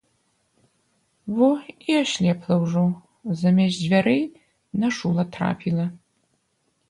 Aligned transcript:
Во 1.37 1.49
і 1.89 1.97
аслепла 2.03 2.55
ўжо, 2.63 2.85
замест 3.41 3.79
дзвярэй 3.83 4.23
на 4.85 4.91
шула 5.01 5.23
трапіла. 5.35 5.85